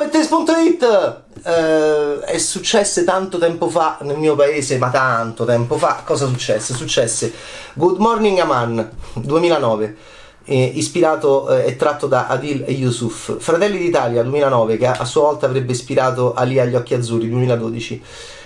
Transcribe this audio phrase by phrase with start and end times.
[0.00, 6.00] bettes.it eh, è successo tanto tempo fa nel mio paese, ma tanto tempo fa.
[6.06, 6.72] Cosa successe?
[6.72, 7.30] Successe
[7.74, 9.96] Good Morning Aman 2009.
[10.44, 15.24] Eh, ispirato e eh, tratto da Adil e Yusuf Fratelli d'Italia 2009 che a sua
[15.24, 18.02] volta avrebbe ispirato Ali agli occhi azzurri 2012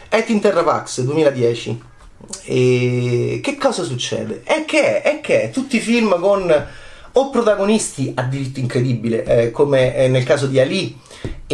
[0.08, 1.82] Et in Terra Pax 2010
[2.46, 4.42] e che cosa succede?
[4.42, 6.66] È che, è che tutti i film con
[7.16, 10.98] o protagonisti a diritto incredibile eh, come eh, nel caso di Ali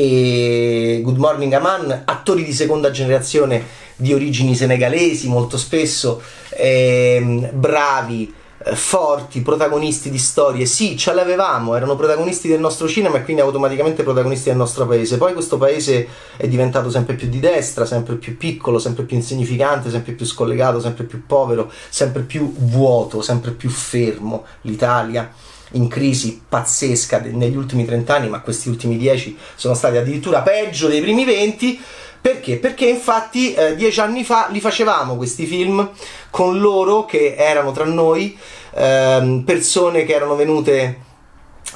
[0.00, 3.62] e Good Morning Aman, attori di seconda generazione
[3.96, 6.23] di origini senegalesi molto spesso,
[6.56, 8.32] ehm, bravi,
[8.64, 10.64] eh, forti, protagonisti di storie.
[10.64, 15.18] Sì, ce l'avevamo, erano protagonisti del nostro cinema e quindi automaticamente protagonisti del nostro paese.
[15.18, 19.90] Poi questo paese è diventato sempre più di destra, sempre più piccolo, sempre più insignificante,
[19.90, 24.46] sempre più scollegato, sempre più povero, sempre più vuoto, sempre più fermo.
[24.62, 25.30] L'Italia
[25.73, 30.88] in crisi pazzesca negli ultimi 30 anni, ma questi ultimi 10 sono stati addirittura peggio
[30.88, 31.80] dei primi 20.
[32.21, 32.57] Perché?
[32.57, 35.88] Perché infatti eh, dieci anni fa li facevamo questi film
[36.29, 38.37] con loro che erano tra noi
[38.74, 40.99] ehm, persone che erano venute,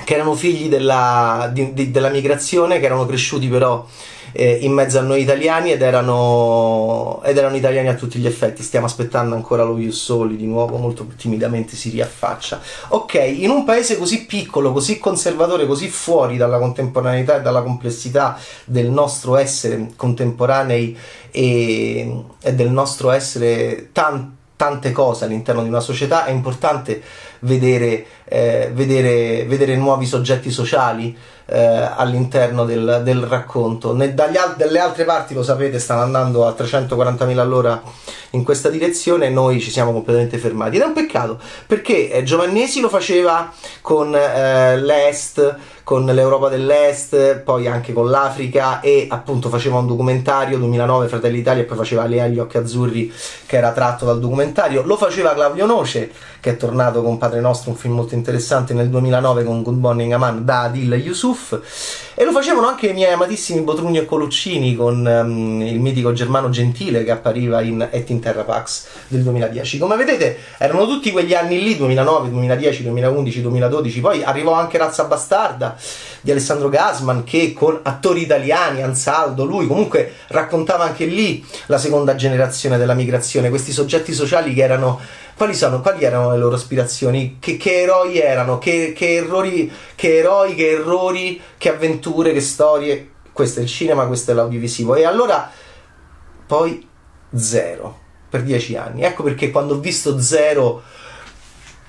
[0.03, 3.87] che erano figli della, di, di, della migrazione, che erano cresciuti però
[4.33, 8.63] eh, in mezzo a noi italiani ed erano, ed erano, italiani a tutti gli effetti.
[8.63, 12.61] Stiamo aspettando ancora lo Soli di nuovo, molto timidamente si riaffaccia.
[12.89, 18.37] Ok, in un paese così piccolo, così conservatore, così fuori dalla contemporaneità e dalla complessità
[18.65, 20.97] del nostro essere contemporanei
[21.31, 27.03] e, e del nostro essere tan, tante cose all'interno di una società, è importante
[27.41, 33.95] vedere, eh, vedere, vedere nuovi soggetti sociali eh, all'interno del, del racconto.
[33.95, 37.83] Ne, al- dalle altre parti, lo sapete, stanno andando a 340.000 all'ora
[38.31, 40.77] in questa direzione e noi ci siamo completamente fermati.
[40.77, 47.41] Ed è un peccato perché eh, Giovannesi lo faceva con eh, l'Est con l'Europa dell'Est,
[47.41, 52.07] poi anche con l'Africa e appunto faceva un documentario 2009 Fratelli d'Italia e poi faceva
[52.07, 53.13] Lea agli occhi azzurri
[53.45, 54.83] che era tratto dal documentario.
[54.83, 56.11] Lo faceva Claudio Noce
[56.41, 60.13] che è tornato con Padre Nostro, un film molto interessante nel 2009 con Good Morning
[60.13, 61.59] Aman da Adil Yusuf
[62.25, 67.05] lo facevano anche i miei amatissimi Botrugno e Coluccini con um, il mitico Germano Gentile
[67.05, 69.79] che appariva in Et in Terra Pax del 2010.
[69.79, 75.05] Come vedete erano tutti quegli anni lì, 2009, 2010, 2011, 2012, poi arrivò anche Razza
[75.05, 75.77] Bastarda
[76.21, 82.15] di Alessandro Gasman che con attori italiani, Ansaldo, lui comunque raccontava anche lì la seconda
[82.15, 85.01] generazione della migrazione, questi soggetti sociali che erano
[85.37, 87.39] quali, sono, quali erano le loro aspirazioni?
[87.41, 88.59] Che, che eroi erano?
[88.59, 93.13] Che, che, errori, che eroi, che errori, che avventure, che storie?
[93.33, 94.95] Questo è il cinema, questo è l'audiovisivo.
[94.95, 95.51] E allora
[96.47, 96.87] poi
[97.35, 97.99] zero
[98.29, 99.03] per dieci anni.
[99.03, 100.83] Ecco perché quando ho visto zero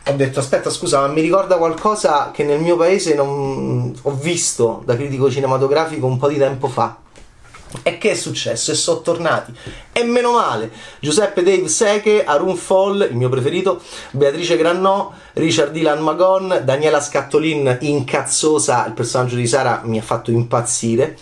[0.08, 4.84] ho detto aspetta scusa ma mi ricorda qualcosa che nel mio paese non ho visto
[4.86, 7.00] da critico cinematografico un po' di tempo fa
[7.84, 8.72] e che è successo?
[8.72, 9.54] E sono tornati.
[9.92, 10.72] E meno male.
[11.00, 13.82] Giuseppe Dave Seche, Arun Fall, il mio preferito,
[14.12, 20.32] Beatrice Grannò, Richard Dylan Magon, Daniela Scattolin, incazzosa, il personaggio di Sara mi ha fatto
[20.32, 21.18] impazzire.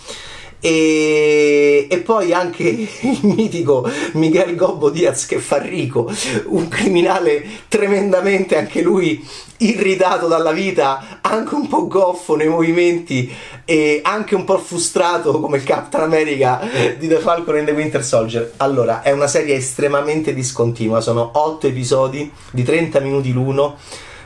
[0.66, 6.09] E, e, poi anche il mitico Miguel Gobbo Diaz che fa Rico,
[6.46, 13.29] un criminale tremendamente anche lui irritato dalla vita, anche un po' goffo nei movimenti
[13.66, 16.62] e anche un po' frustrato come il Captain America
[16.97, 18.53] di The Falcon and the Winter Soldier.
[18.57, 23.75] Allora, è una serie estremamente discontinua, sono 8 episodi di 30 minuti l'uno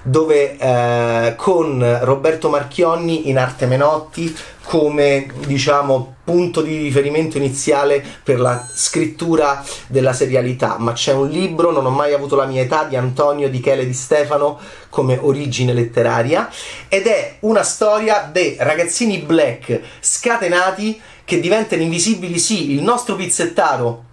[0.03, 4.33] dove eh, con Roberto Marchionni in arte Menotti
[4.67, 11.71] come diciamo punto di riferimento iniziale per la scrittura della serialità ma c'è un libro
[11.71, 15.71] non ho mai avuto la mia età di Antonio Di Chele Di Stefano come origine
[15.71, 16.49] letteraria
[16.89, 24.06] ed è una storia dei ragazzini black scatenati che diventano invisibili sì il nostro pizzettaro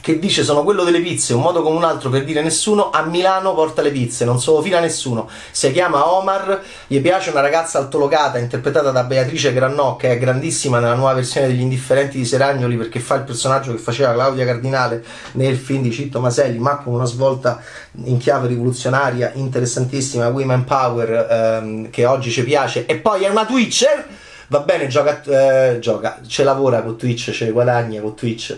[0.00, 3.02] che dice sono quello delle pizze, un modo come un altro per dire nessuno, a
[3.04, 5.28] Milano porta le pizze, non solo fila nessuno.
[5.50, 10.78] Si chiama Omar, gli piace una ragazza altolocata interpretata da Beatrice Grannò, che è grandissima
[10.78, 15.02] nella nuova versione degli Indifferenti di Seragnoli perché fa il personaggio che faceva Claudia Cardinale
[15.32, 17.60] nel film di Citto Maselli, ma con una svolta
[18.04, 22.84] in chiave rivoluzionaria, interessantissima, Women Power, ehm, che oggi ci piace.
[22.84, 24.06] E poi è una Twitcher,
[24.48, 28.56] va bene, gioca, eh, gioca, ce lavora con Twitch, ce guadagna con Twitch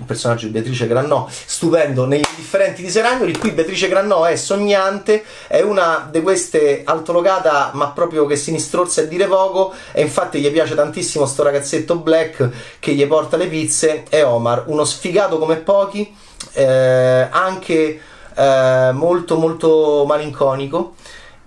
[0.00, 3.36] il personaggio di Beatrice Grannò, stupendo negli indifferenti di Seragnoli.
[3.36, 9.08] Qui Beatrice Grannò è sognante, è una di queste altolocata, ma proprio che sinistrozza e
[9.08, 9.72] dire poco.
[9.92, 12.48] E infatti gli piace tantissimo sto ragazzetto black
[12.78, 14.04] che gli porta le pizze.
[14.08, 16.14] È Omar, uno sfigato come pochi,
[16.52, 18.00] eh, anche
[18.34, 20.94] eh, molto molto malinconico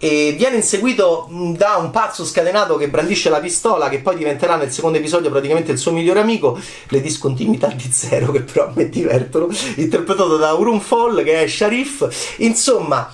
[0.04, 4.70] e viene inseguito da un pazzo scatenato che brandisce la pistola che poi diventerà nel
[4.70, 6.60] secondo episodio praticamente il suo migliore amico
[6.90, 12.36] le discontinuità di zero che però mi divertono interpretato da Urun Fall che è Sharif.
[12.40, 13.10] Insomma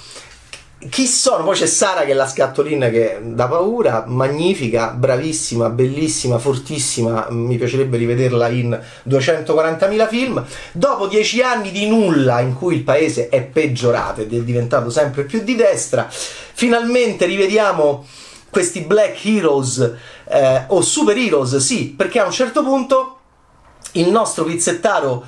[0.87, 1.43] chi sono?
[1.43, 7.27] Poi c'è Sara che è la scatolina che dà paura, magnifica, bravissima, bellissima, fortissima.
[7.31, 10.45] Mi piacerebbe rivederla in 240.000 film.
[10.71, 15.23] Dopo dieci anni di nulla in cui il paese è peggiorato ed è diventato sempre
[15.23, 18.05] più di destra, finalmente rivediamo
[18.49, 19.95] questi black heroes
[20.29, 23.17] eh, o super heroes, sì, perché a un certo punto
[23.93, 25.25] il nostro pizzettaro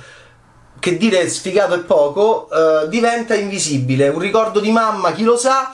[0.78, 5.72] che dire sfigato è poco, uh, diventa invisibile, un ricordo di mamma, chi lo sa,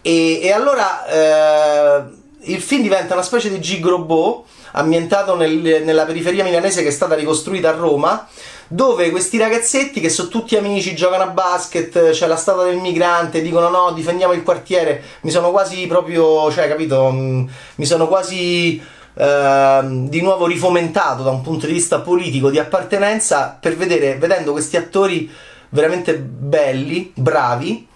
[0.00, 6.04] e, e allora uh, il film diventa una specie di gig robot ambientato nel, nella
[6.04, 8.26] periferia milanese che è stata ricostruita a Roma,
[8.68, 13.42] dove questi ragazzetti che sono tutti amici, giocano a basket, c'è la statua del migrante,
[13.42, 17.46] dicono no, difendiamo il quartiere, mi sono quasi proprio, cioè capito, mm,
[17.76, 18.82] mi sono quasi
[19.14, 24.52] Ehm, di nuovo rifomentato da un punto di vista politico di appartenenza per vedere, vedendo
[24.52, 25.30] questi attori
[25.68, 27.88] veramente belli, bravi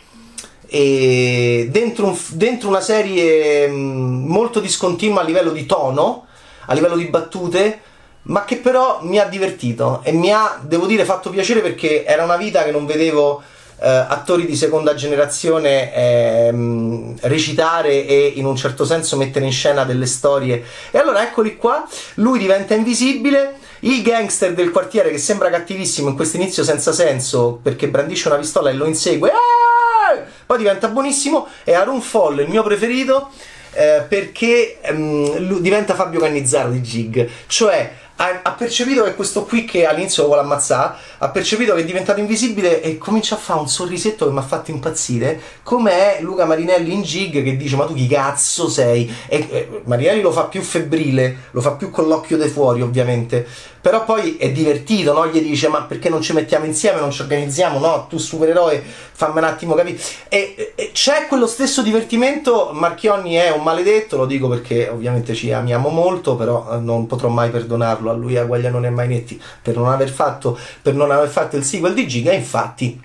[0.67, 6.27] e dentro, un, dentro una serie mm, molto discontinua a livello di tono,
[6.67, 7.81] a livello di battute,
[8.23, 12.25] ma che però mi ha divertito e mi ha, devo dire, fatto piacere perché era
[12.25, 13.43] una vita che non vedevo
[13.78, 19.84] eh, attori di seconda generazione ehm, recitare e in un certo senso mettere in scena
[19.84, 20.62] delle storie.
[20.90, 23.64] E allora eccoli qua, lui diventa invisibile.
[23.81, 28.38] Il gangster del quartiere che sembra cattivissimo in questo inizio senza senso perché brandisce una
[28.38, 30.25] pistola e lo insegue, ah!
[30.46, 31.46] poi diventa buonissimo.
[31.62, 33.31] E Arun Fall, il mio preferito,
[33.72, 39.87] eh, perché ehm, diventa Fabio Cannizzaro di Gig, cioè ha, percepito che questo qui che
[39.87, 43.69] all'inizio lo vuole ammazzare, ha percepito che è diventato invisibile e comincia a fare un
[43.69, 47.87] sorrisetto che mi ha fatto impazzire, come è Luca Marinelli in Gig che dice ma
[47.87, 49.13] tu chi cazzo sei?
[49.29, 53.47] E, e Marinelli lo fa più febbrile, lo fa più con l'occhio dei fuori ovviamente,
[53.87, 55.29] però poi è divertito, no?
[55.29, 58.07] Gli dice ma perché non ci mettiamo insieme, non ci organizziamo, no?
[58.09, 59.97] Tu supereroe, fammi un attimo capire.
[60.29, 65.53] E, e c'è quello stesso divertimento, Marchionni è un maledetto, lo dico perché ovviamente ci
[65.53, 69.77] amiamo molto, però eh, non potrò mai perdonarlo a lui a Guaglianone e Mainetti per
[69.77, 73.05] non aver fatto, per non aver fatto il sequel di Giga, infatti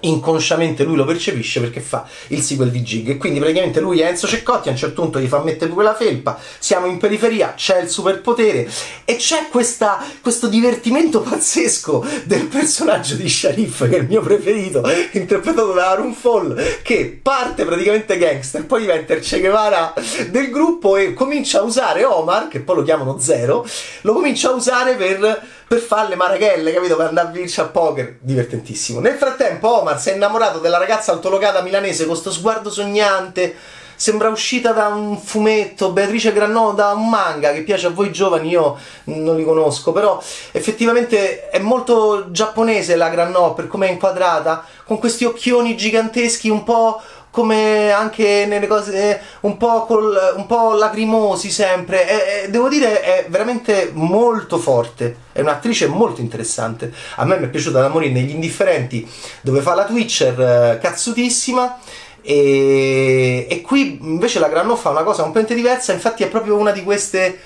[0.00, 4.06] inconsciamente lui lo percepisce perché fa il sequel di Gig e quindi praticamente lui è
[4.06, 7.54] Enzo Ceccotti a un certo punto gli fa mettere pure la felpa siamo in periferia,
[7.56, 8.68] c'è il superpotere
[9.04, 14.82] e c'è questa, questo divertimento pazzesco del personaggio di Sharif che è il mio preferito
[15.12, 19.94] interpretato da Arun Fall che parte praticamente gangster poi diventa il Che Guevara
[20.30, 23.66] del gruppo e comincia a usare Omar che poi lo chiamano Zero
[24.02, 26.96] lo comincia a usare per per fare le marachelle, capito?
[26.96, 28.16] Per andare a vincere a poker.
[28.20, 29.00] Divertentissimo.
[29.00, 33.54] Nel frattempo, Omar si è innamorato della ragazza altolocata milanese con sto sguardo sognante.
[33.96, 38.48] Sembra uscita da un fumetto, Beatrice Granò da un manga che piace a voi giovani,
[38.48, 44.64] io non li conosco, però effettivamente è molto giapponese la Granò per come è inquadrata,
[44.84, 47.00] con questi occhioni giganteschi un po'
[47.34, 52.08] come anche nelle cose un po', col, un po lacrimosi sempre.
[52.08, 55.16] E, e, devo dire, è veramente molto forte.
[55.32, 56.94] È un'attrice molto interessante.
[57.16, 59.04] A me mi è piaciuta da morire negli indifferenti,
[59.40, 61.76] dove fa la Twitcher eh, cazzutissima.
[62.22, 65.92] E, e, qui invece la Granò fa una cosa completamente diversa.
[65.92, 67.36] Infatti, è proprio una di queste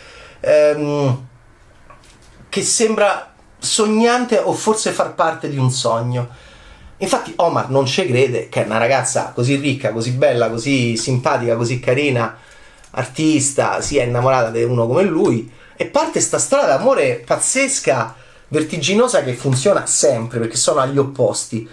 [0.40, 1.26] ehm,
[2.50, 6.28] che sembra sognante o forse far parte di un sogno
[6.98, 11.78] Infatti Omar non ci crede che una ragazza così ricca, così bella, così simpatica, così
[11.78, 12.36] carina,
[12.90, 18.16] artista, sia innamorata di uno come lui e parte sta storia d'amore pazzesca,
[18.48, 21.68] vertiginosa che funziona sempre perché sono agli opposti.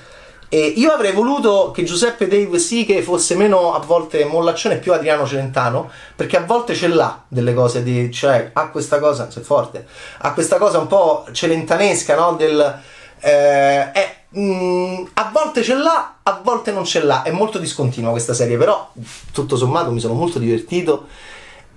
[0.48, 4.77] E io avrei voluto che Giuseppe Dave sì che fosse meno a volte mollaccione e
[4.77, 9.32] più Adriano Celentano, perché a volte ce l'ha delle cose di, cioè ha questa cosa,
[9.32, 9.88] se forte,
[10.20, 12.34] ha questa cosa un po' celentanesca, no?
[12.34, 12.79] Del
[13.25, 17.24] eh, è Mm, a volte ce l'ha, a volte non ce l'ha.
[17.24, 18.91] È molto discontinua questa serie, però
[19.32, 21.08] tutto sommato mi sono molto divertito.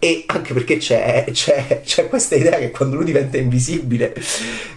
[0.00, 4.14] E anche perché c'è, c'è, c'è, questa idea che quando lui diventa invisibile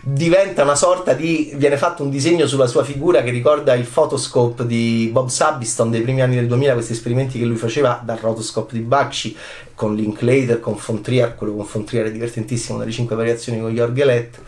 [0.01, 1.51] diventa una sorta di.
[1.55, 6.01] viene fatto un disegno sulla sua figura che ricorda il photoscope di Bob Sabiston dei
[6.01, 9.37] primi anni del 2000, questi esperimenti che lui faceva dal rotoscope di Bakshi
[9.75, 14.39] con Linklater, con Fontrier, quello con Fontrier è divertentissimo, dalle 5 variazioni con Jorg Elett.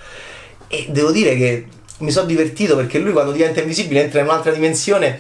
[0.68, 1.66] E devo dire che
[2.00, 5.20] mi sono divertito perché lui quando diventa invisibile entra in un'altra dimensione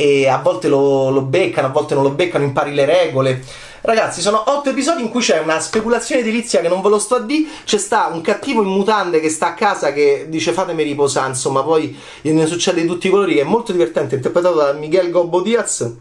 [0.00, 3.42] e a volte lo, lo beccano, a volte non lo beccano, impari le regole.
[3.80, 7.16] Ragazzi, sono otto episodi in cui c'è una speculazione edilizia che non ve lo sto
[7.16, 7.48] a dire.
[7.64, 11.64] C'è sta un cattivo in mutande che sta a casa che dice fatemi riposare, insomma,
[11.64, 13.38] poi ne succede di tutti i colori.
[13.38, 15.92] È molto divertente, interpretato da Miguel Gobbo Diaz,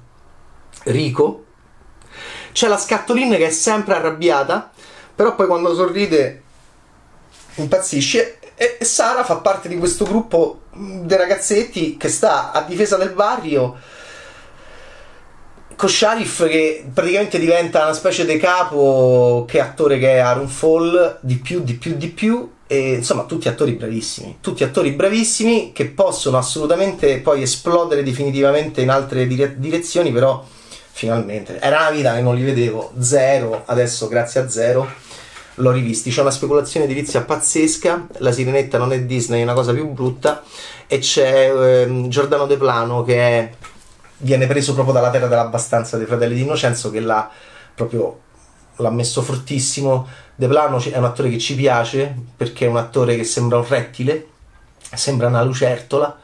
[0.84, 1.46] Rico,
[2.52, 4.72] C'è la Scattolin che è sempre arrabbiata,
[5.16, 6.44] però poi quando sorride
[7.56, 13.12] impazzisce e Sara fa parte di questo gruppo dei ragazzetti che sta a difesa del
[13.12, 13.78] barrio
[15.76, 21.20] con Sharif che praticamente diventa una specie di capo che attore che è Aaron Fall
[21.22, 22.52] di più di più di più.
[22.70, 28.90] E insomma tutti attori bravissimi tutti attori bravissimi che possono assolutamente poi esplodere definitivamente in
[28.90, 30.44] altre dire- direzioni però
[30.92, 34.92] finalmente era una vita che non li vedevo zero adesso grazie a zero
[35.58, 36.12] l'ho rivisti.
[36.12, 40.44] C'è una speculazione edilizia pazzesca la sirenetta non è Disney è una cosa più brutta
[40.88, 43.54] e c'è ehm, Giordano De Plano che è
[44.20, 47.30] viene preso proprio dalla terra dell'abbastanza dei fratelli di Innocenzo che l'ha
[47.74, 48.22] proprio
[48.78, 50.08] l'ha messo fortissimo.
[50.36, 53.68] De Plano è un attore che ci piace perché è un attore che sembra un
[53.68, 54.28] rettile
[54.94, 56.20] sembra una lucertola.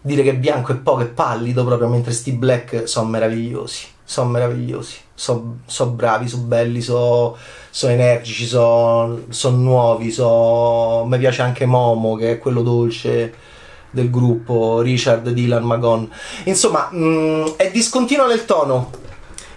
[0.00, 4.28] Dire che è bianco e poco e pallido proprio mentre sti black sono meravigliosi sono
[4.28, 7.36] meravigliosi sono so bravi sono belli sono
[7.70, 11.04] so energici sono so nuovi so...
[11.06, 13.52] mi piace anche Momo che è quello dolce
[13.94, 16.10] del gruppo, Richard, Dylan, Magon.
[16.44, 18.90] Insomma, mh, mm, è discontinuo nel tono.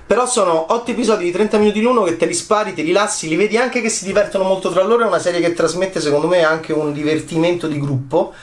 [0.05, 3.27] Però sono 8 episodi di 30 minuti l'uno che te li spari, te li lassi,
[3.27, 5.03] li vedi anche che si divertono molto tra loro.
[5.03, 8.33] È una serie che trasmette, secondo me, anche un divertimento di gruppo.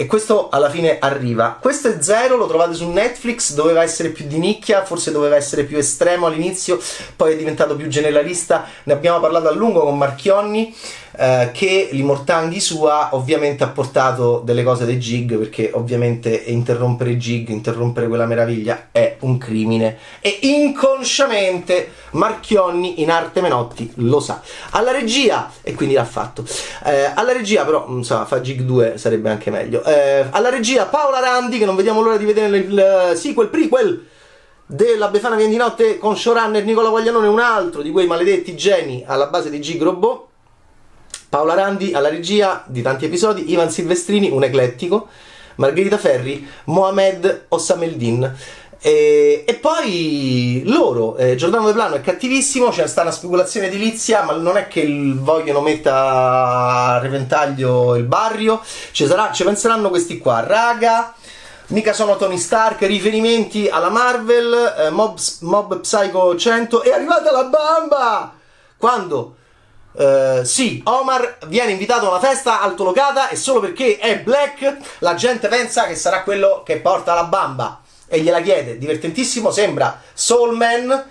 [0.00, 1.58] E questo alla fine arriva.
[1.60, 5.64] Questo è Zero, lo trovate su Netflix, doveva essere più di nicchia, forse doveva essere
[5.64, 6.78] più estremo all'inizio,
[7.16, 8.64] poi è diventato più generalista.
[8.84, 10.72] Ne abbiamo parlato a lungo con Marchionni
[11.20, 17.18] eh, che l'Imortanghi sua ovviamente ha portato delle cose dei gig perché ovviamente interrompere i
[17.18, 24.40] gig, interrompere quella meraviglia è un crimine e inconsciamente Marchionni in arte Menotti lo sa.
[24.70, 26.44] Alla regia, e quindi l'ha fatto,
[26.84, 31.20] eh, alla regia però, insomma, fa gig 2 sarebbe anche meglio, eh, alla regia Paola
[31.20, 34.06] Randi che non vediamo l'ora di vedere il sequel, prequel
[34.66, 39.02] della Befana Viene di Notte con showrunner Nicola Guaglianone, un altro di quei maledetti geni
[39.06, 40.26] alla base di Gig Robot
[41.28, 45.08] Paola Randi alla regia di tanti episodi, Ivan Silvestrini, un eclettico,
[45.56, 48.34] Margherita Ferri, Mohamed Ossameldin.
[48.80, 54.22] E, e, poi loro, eh, Giordano De Plano è cattivissimo, c'è sta una speculazione edilizia,
[54.22, 60.18] ma non è che vogliono mettere a reventaglio il barrio, ci, sarà, ci penseranno questi
[60.18, 61.12] qua, raga,
[61.68, 67.44] mica sono Tony Stark, riferimenti alla Marvel, eh, Mob, Mob Psycho 100, è arrivata la
[67.44, 68.32] bamba!
[68.76, 69.34] Quando?
[69.90, 75.14] Uh, sì, Omar viene invitato a una festa altolocata e solo perché è black la
[75.14, 78.78] gente pensa che sarà quello che porta la bamba e gliela chiede.
[78.78, 81.04] Divertentissimo, sembra Soul Man,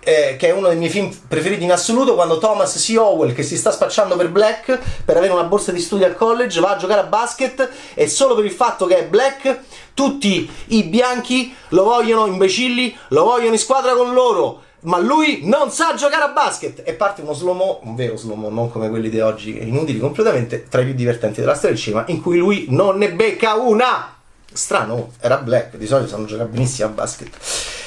[0.00, 2.94] eh, che è uno dei miei film preferiti in assoluto, quando Thomas C.
[2.96, 6.60] Howell, che si sta spacciando per black per avere una borsa di studio al college,
[6.60, 9.60] va a giocare a basket e solo per il fatto che è black
[9.94, 15.70] tutti i bianchi lo vogliono imbecilli, lo vogliono in squadra con loro ma lui non
[15.70, 19.20] sa giocare a basket e parte uno slow un vero slow non come quelli di
[19.20, 22.96] oggi, inutili completamente, tra i più divertenti della storia del cinema, in cui lui non
[22.98, 24.15] ne becca una.
[24.56, 27.36] Strano, era black, di solito sanno giocare benissimo a basket.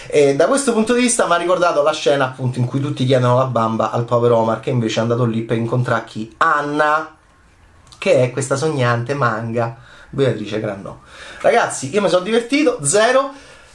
[0.07, 3.05] E da questo punto di vista mi ha ricordato la scena appunto in cui tutti
[3.05, 6.33] chiedono la bamba al povero Omar che invece è andato lì per incontrare chi?
[6.37, 7.15] Anna,
[7.97, 9.77] che è questa sognante manga
[10.09, 10.97] Beatrice Grannò.
[11.41, 13.31] Ragazzi, io mi sono divertito, zero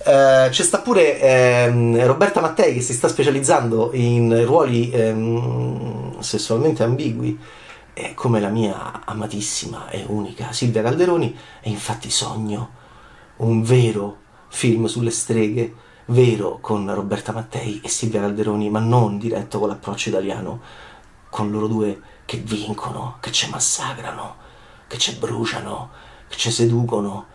[0.06, 6.82] eh, c'è sta pure ehm, Roberta Mattei che si sta specializzando in ruoli ehm, sessualmente
[6.82, 7.38] ambigui
[7.94, 12.82] eh, come la mia amatissima e unica Silvia Calderoni e infatti sogno
[13.36, 15.74] un vero film sulle streghe
[16.06, 20.60] vero con Roberta Mattei e Silvia Calderoni ma non diretto con l'approccio italiano
[21.30, 24.36] con loro due che vincono che ci massacrano
[24.86, 25.90] che ci bruciano
[26.28, 27.26] che ci seducono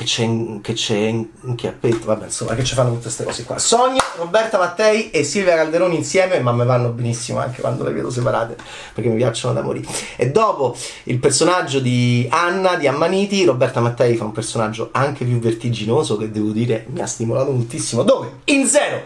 [0.00, 0.26] che c'è,
[0.62, 3.58] che c'è in chiappetto, vabbè insomma che ci fanno tutte queste cose qua.
[3.58, 8.08] Sogno, Roberta Mattei e Silvia Calderoni insieme, ma mi vanno benissimo anche quando le vedo
[8.08, 8.56] separate,
[8.94, 9.88] perché mi piacciono da morire.
[10.16, 15.38] E dopo il personaggio di Anna, di Ammaniti, Roberta Mattei fa un personaggio anche più
[15.38, 18.02] vertiginoso che devo dire mi ha stimolato moltissimo.
[18.02, 18.38] Dove?
[18.44, 19.02] In zero!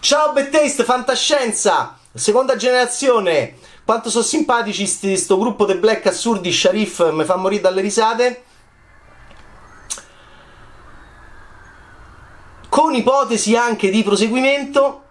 [0.00, 1.96] Ciao Bettaste, fantascienza!
[2.12, 3.54] Seconda generazione!
[3.82, 8.42] Quanto sono simpatici sto gruppo dei black assurdi, Sharif mi fa morire dalle risate.
[12.74, 15.04] Con ipotesi anche di proseguimento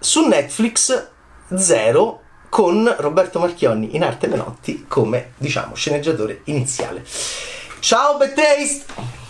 [0.00, 1.10] su Netflix
[1.54, 7.04] Zero con Roberto Marchionni in arte Menotti come diciamo sceneggiatore iniziale.
[7.78, 9.25] Ciao Bad Taste!